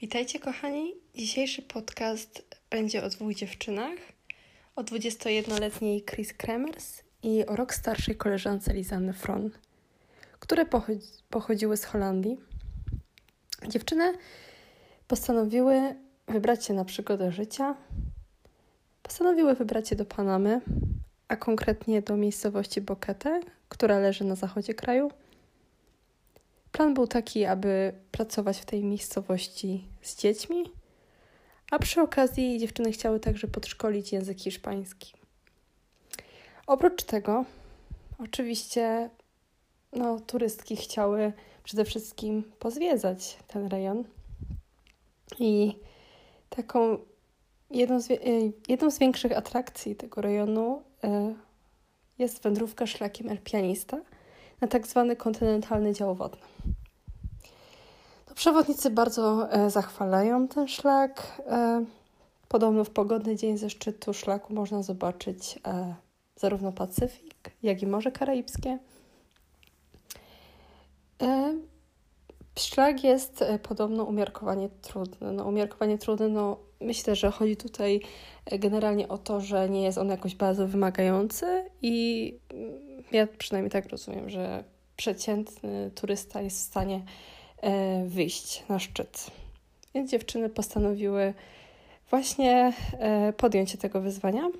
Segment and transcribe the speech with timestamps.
[0.00, 0.94] Witajcie kochani.
[1.14, 3.98] Dzisiejszy podcast będzie o dwóch dziewczynach.
[4.76, 9.50] O 21-letniej Chris Kremers i o rok starszej koleżance Lizanne Fron,
[10.38, 12.40] które pochodzi pochodziły z Holandii.
[13.68, 14.12] Dziewczyny
[15.08, 15.94] postanowiły
[16.28, 17.74] wybrać się na przygodę życia.
[19.02, 20.60] Postanowiły wybrać się do Panamy,
[21.28, 25.10] a konkretnie do miejscowości Bokete, która leży na zachodzie kraju–
[26.72, 30.64] Plan był taki, aby pracować w tej miejscowości z dziećmi,
[31.70, 35.12] a przy okazji dziewczyny chciały także podszkolić język hiszpański.
[36.66, 37.44] Oprócz tego,
[38.18, 39.10] oczywiście,
[39.92, 41.32] no, turystki chciały
[41.64, 44.04] przede wszystkim pozwiedzać ten rejon.
[45.38, 45.76] I
[46.48, 46.98] taką
[47.70, 51.08] jedną z, y, jedną z większych atrakcji tego rejonu y,
[52.18, 53.38] jest wędrówka szlakiem El
[54.60, 56.42] na tak zwany kontynentalny dział wodny.
[58.28, 61.42] No, przewodnicy bardzo e, zachwalają ten szlak.
[61.46, 61.84] E,
[62.48, 65.94] podobno w pogodny dzień ze szczytu szlaku można zobaczyć e,
[66.36, 68.78] zarówno Pacyfik, jak i Morze Karaibskie.
[72.58, 75.32] Szlak jest podobno umiarkowanie trudny.
[75.32, 78.00] No, umiarkowanie trudny, no myślę, że chodzi tutaj
[78.50, 82.38] generalnie o to, że nie jest on jakoś bardzo wymagający i
[83.12, 84.64] ja przynajmniej tak rozumiem, że
[84.96, 87.02] przeciętny turysta jest w stanie
[87.62, 89.30] E, wyjść na szczyt.
[89.94, 91.34] Więc dziewczyny postanowiły
[92.10, 94.50] właśnie e, podjąć się tego wyzwania.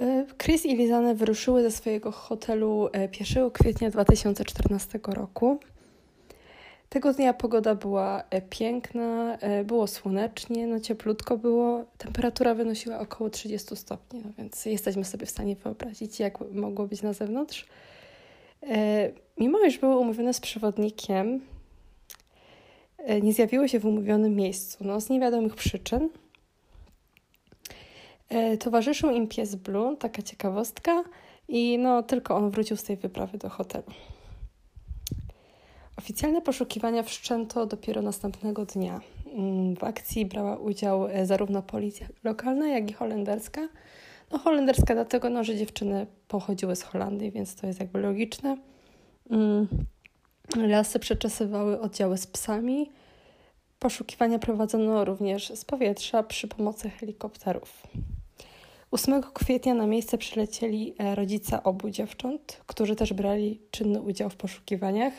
[0.00, 2.88] E, Chris i Lizane wyruszyły ze swojego hotelu
[3.20, 5.58] 1 kwietnia 2014 roku.
[6.94, 14.22] Tego dnia pogoda była piękna, było słonecznie, no cieplutko było, temperatura wynosiła około 30 stopni,
[14.24, 17.66] no więc jesteśmy sobie w stanie wyobrazić, jak mogło być na zewnątrz.
[18.62, 21.40] E, mimo iż były umówione z przewodnikiem,
[22.98, 26.08] e, nie zjawiły się w umówionym miejscu, no, z niewiadomych przyczyn.
[28.28, 31.04] E, towarzyszył im pies Blue, taka ciekawostka,
[31.48, 33.84] i no, tylko on wrócił z tej wyprawy do hotelu.
[35.96, 39.00] Oficjalne poszukiwania wszczęto dopiero następnego dnia.
[39.32, 43.68] Mm, w akcji brała udział zarówno policja lokalna, jak i holenderska,
[44.32, 48.56] no holenderska dlatego, no, że dziewczyny pochodziły z Holandii, więc to jest jakby logiczne.
[49.30, 49.68] Mm.
[50.56, 52.90] Lasy przeczesywały oddziały z psami.
[53.78, 57.82] Poszukiwania prowadzono również z powietrza przy pomocy helikopterów.
[58.90, 64.36] 8 kwietnia na miejsce przylecieli e, rodzice obu dziewcząt, którzy też brali czynny udział w
[64.36, 65.12] poszukiwaniach.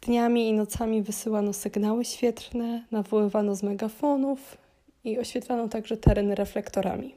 [0.00, 4.56] Dniami i nocami wysyłano sygnały świetlne, nawoływano z megafonów
[5.04, 7.14] i oświetlano także tereny reflektorami.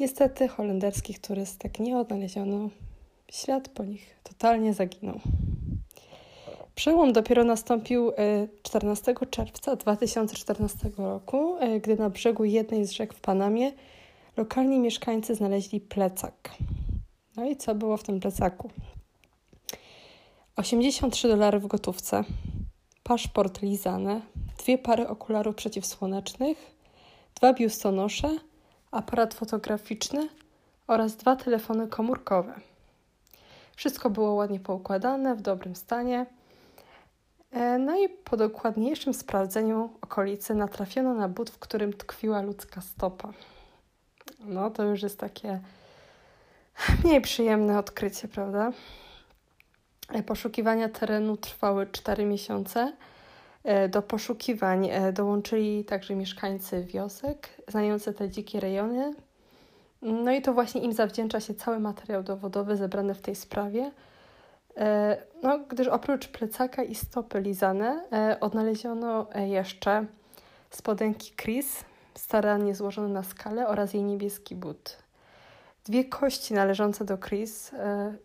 [0.00, 2.70] Niestety holenderskich turystek nie odnaleziono.
[3.32, 5.20] Ślad po nich totalnie zaginął.
[6.74, 8.12] Przełom dopiero nastąpił
[8.62, 13.72] 14 e, czerwca 2014 roku, e, gdy na brzegu jednej z rzek w Panamie
[14.36, 16.50] lokalni mieszkańcy znaleźli plecak.
[17.36, 18.70] No i co było w tym plecaku?
[20.56, 22.24] 83 dolary w gotówce,
[23.02, 24.20] paszport lizane,
[24.58, 26.58] dwie pary okularów przeciwsłonecznych,
[27.34, 28.30] dwa biustonosze–
[28.94, 30.28] aparat fotograficzny
[30.86, 32.54] oraz dwa telefony komórkowe.
[33.76, 36.26] Wszystko było ładnie poukładane, w dobrym stanie.
[37.50, 43.32] E, no i po dokładniejszym sprawdzeniu okolicy natrafiono na but, w którym tkwiła ludzka stopa.
[44.40, 45.60] No to już jest takie
[47.04, 48.72] mniej przyjemne odkrycie, prawda?
[50.14, 52.92] E, poszukiwania terenu trwały 4 miesiące
[53.64, 59.14] E, do poszukiwań e, dołączyli także mieszkańcy wiosek znający te dzikie rejony.
[60.02, 63.90] No i to właśnie im zawdzięcza się cały materiał dowodowy zebrany w tej sprawie.
[65.42, 68.04] No, gdyż oprócz plecaka i stopy lizane
[68.40, 70.06] odnaleziono jeszcze
[70.70, 71.84] spodenki Chris,
[72.14, 75.03] starannie złożone na skalę oraz jej niebieski but.
[75.84, 77.70] Dwie kości należące do Chris,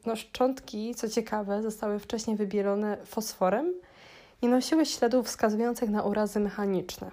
[0.05, 3.73] no szczątki, co ciekawe, zostały wcześniej wybielone fosforem–
[4.41, 7.11] nie nosiły śladów wskazujących na urazy mechaniczne.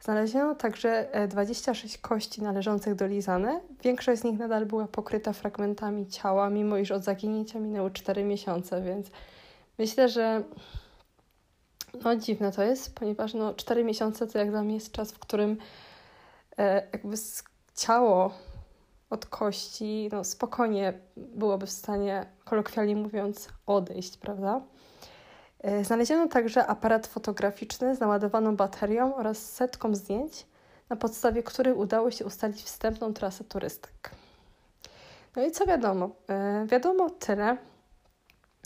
[0.00, 3.60] Znaleziono także 26 e, kości należących do Lizane.
[3.82, 8.82] Większość z nich nadal była pokryta fragmentami ciała, mimo iż od zaginięcia minęły 4 miesiące,
[8.82, 9.06] więc
[9.78, 10.42] myślę, że
[12.04, 15.18] no dziwne to jest, ponieważ no 4 miesiące to jak dla mnie jest czas, w
[15.18, 15.56] którym
[16.58, 17.16] e, jakby
[17.74, 18.34] ciało
[19.12, 24.60] od kości no spokojnie byłoby w stanie, kolokwialnie mówiąc, odejść, prawda?
[25.60, 30.46] E, znaleziono także aparat fotograficzny z naładowaną baterią oraz setką zdjęć,
[30.88, 34.10] na podstawie których udało się ustalić wstępną trasę turystek.
[35.36, 36.10] No i co wiadomo?
[36.28, 37.56] E, wiadomo tyle,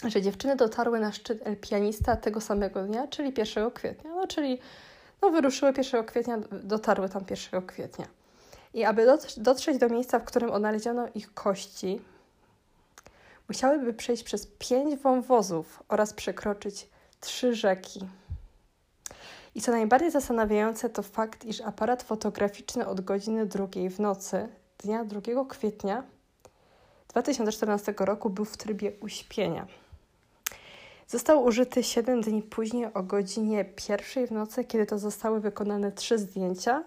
[0.04, 4.10] że dziewczyny dotarły na szczyt El Pianista tego samego dnia, czyli 1 kwietnia.
[4.10, 4.58] No, czyli
[5.22, 8.06] no, wyruszyły 1 kwietnia, dotarły tam 1 kwietnia.
[8.76, 9.06] I aby
[9.36, 12.00] dotrzeć do miejsca, w którym odnaleziono ich kości,
[13.48, 16.88] musiałyby przejść przez pięć wąwozów oraz przekroczyć
[17.20, 18.00] trzy rzeki.
[19.54, 24.48] I co najbardziej zastanawiające to fakt, iż aparat fotograficzny od godziny drugiej w nocy
[24.78, 26.02] dnia 2 kwietnia
[27.08, 29.66] 2014 roku był w trybie uśpienia.
[31.08, 36.18] Został użyty 7 dni później o godzinie pierwszej w nocy, kiedy to zostały wykonane trzy
[36.18, 36.84] zdjęcia.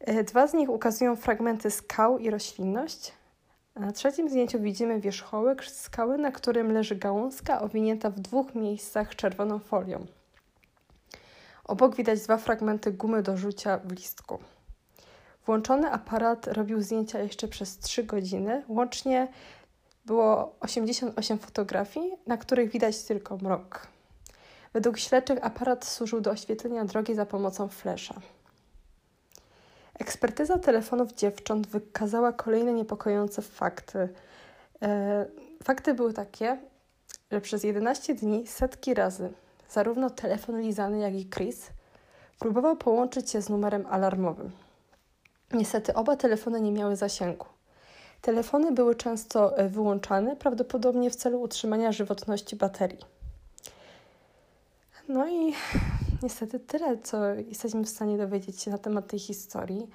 [0.00, 3.12] E, dwa z nich ukazują fragmenty skał i roślinność.
[3.74, 9.58] Na trzecim zdjęciu widzimy wierzchołek skały, na którym leży gałązka owinięta w dwóch miejscach czerwoną
[9.58, 10.06] folią.
[11.64, 14.38] Obok widać dwa fragmenty gumy do rzucia w listku.
[15.46, 18.64] Włączony aparat robił zdjęcia jeszcze przez 3 godziny.
[18.68, 19.28] Łącznie
[20.04, 23.86] było 88 fotografii, na których widać tylko mrok.
[24.72, 28.14] Według śledczych aparat służył do oświetlenia drogi za pomocą flesza.
[29.98, 34.08] Ekspertyza telefonów dziewcząt wykazała kolejne niepokojące fakty.
[34.82, 35.26] E,
[35.62, 36.58] fakty były takie,
[37.30, 39.32] że przez 11 dni setki razy
[39.70, 41.66] zarówno telefon Lizany, jak i Chris
[42.38, 44.50] próbował połączyć się z numerem alarmowym.
[45.52, 47.46] Niestety oba telefony nie miały zasięgu.
[48.20, 53.00] Telefony były często e, wyłączane, prawdopodobnie w celu utrzymania żywotności baterii.
[55.08, 55.54] No i
[56.22, 59.90] niestety tyle, co jesteśmy w stanie dowiedzieć się na temat tej historii.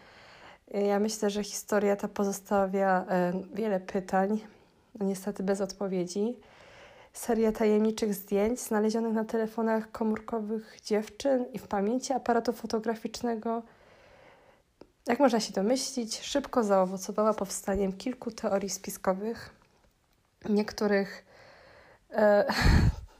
[0.67, 4.41] Ja myślę, że historia ta pozostawia e, wiele pytań,
[4.99, 6.37] no niestety bez odpowiedzi.
[7.13, 13.63] Seria tajemniczych zdjęć znalezionych na telefonach komórkowych dziewczyn i w pamięci aparatu fotograficznego,
[15.07, 19.49] jak można się domyślić, szybko zaowocowała powstaniem kilku teorii spiskowych.
[20.49, 21.25] Niektórych
[22.11, 22.45] e,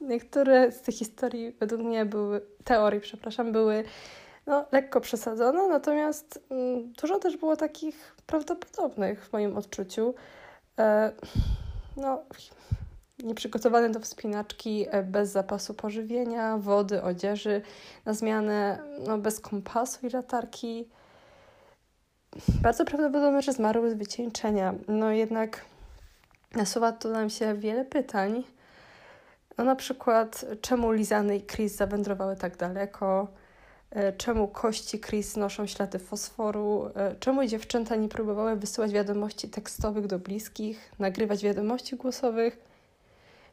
[0.08, 3.84] Niektóre z tych historii według mnie były, teorii, przepraszam, były
[4.46, 10.14] no, lekko przesadzone, natomiast mm, dużo też było takich prawdopodobnych w moim odczuciu.
[10.80, 11.12] E,
[11.98, 12.24] no,
[13.24, 17.62] nieprzygotowany do wspinaczki, e, bez zapasu pożywienia, wody, odzieży,
[18.06, 20.90] na zmianę no, bez kompasu i latarki.
[22.62, 24.74] Bardzo prawdopodobne, że zmarły z wycieńczenia.
[24.88, 25.66] No jednak
[26.56, 28.44] nasuwa tu nam się wiele pytań
[29.58, 33.28] no na przykład, czemu Lizany i Chris zawędrowały tak daleko?
[33.92, 36.90] E, czemu kości Chris noszą ślady fosforu?
[36.96, 42.58] E, czemu dziewczęta nie próbowały wysyłać wiadomości tekstowych do bliskich, nagrywać wiadomości głosowych?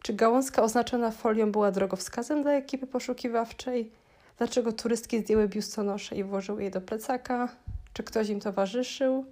[0.03, 3.91] Czy gałązka oznaczona folią była drogowskazem dla ekipy poszukiwawczej?
[4.39, 7.49] Dlaczego turystki zdjęły biustonosze i włożyły je do plecaka?
[7.93, 9.25] Czy ktoś im towarzyszył?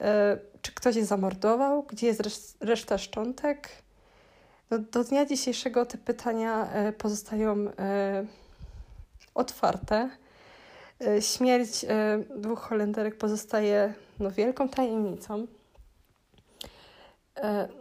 [0.00, 1.82] E, czy ktoś je zamordował?
[1.82, 2.22] Gdzie jest
[2.60, 3.68] reszta szczątek?
[4.70, 8.26] Do, do dnia dzisiejszego te pytania e, pozostają e,
[9.34, 10.10] otwarte.
[11.06, 11.86] E, śmierć
[12.36, 15.46] dwóch Holenderek pozostaje no, wielką tajemnicą.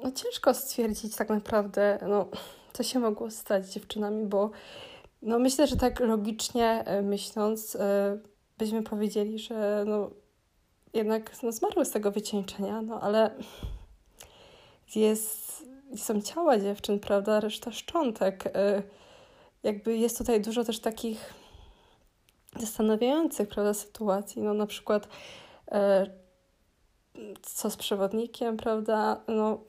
[0.03, 2.27] No, ciężko stwierdzić tak naprawdę, no,
[2.73, 4.51] co się mogło stać z dziewczynami, bo
[5.21, 7.77] no, myślę, że tak logicznie myśląc,
[8.57, 10.09] byśmy powiedzieli, że no,
[10.93, 13.31] jednak no, zmarły z tego wycieńczenia, no ale
[14.95, 18.45] jest są ciała dziewczyn, prawda, reszta szczątek.
[18.45, 18.83] Y,
[19.63, 21.33] jakby jest tutaj dużo też takich
[22.59, 24.41] zastanawiających, prawda, sytuacji.
[24.41, 25.77] No na przykład y,
[27.41, 29.59] co z przewodnikiem, prawda, no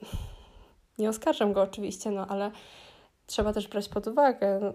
[0.97, 2.51] nie oskarżam go oczywiście, no ale
[3.25, 4.73] trzeba też brać pod uwagę,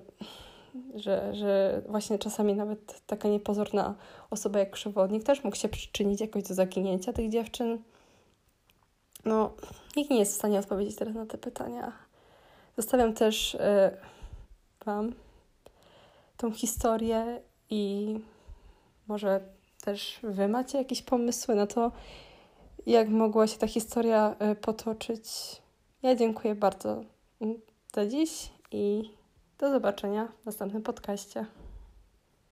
[0.94, 3.94] że, że właśnie czasami nawet taka niepozorna
[4.30, 7.82] osoba jak przewodnik też mógł się przyczynić jakoś do zaginięcia tych dziewczyn.
[9.24, 9.50] No,
[9.96, 11.92] nikt nie jest w stanie odpowiedzieć teraz na te pytania.
[12.76, 13.58] Zostawiam też y,
[14.84, 15.12] Wam
[16.36, 17.40] tą historię
[17.70, 18.14] i
[19.06, 19.40] może
[19.84, 21.92] też Wy macie jakieś pomysły na to,
[22.86, 25.28] jak mogła się ta historia y, potoczyć.
[26.02, 27.04] Ja dziękuję bardzo
[27.94, 29.10] za dziś i
[29.58, 31.46] do zobaczenia w następnym podcaście.